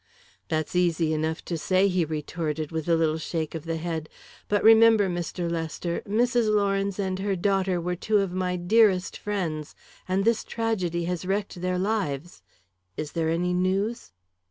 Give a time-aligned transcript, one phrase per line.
[0.47, 4.09] "That's easy enough to say," he retorted, with a little shake of the head.
[4.47, 5.47] "But remember, Mr.
[5.47, 6.51] Lester, Mrs.
[6.51, 9.75] Lawrence and her daughter were two of my dearest friends.
[10.07, 12.41] And this tragedy has wrecked their lives.
[12.97, 14.11] Is there any news?"